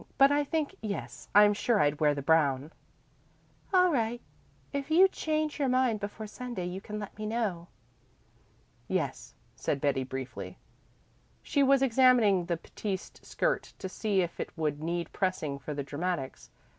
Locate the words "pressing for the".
15.13-15.83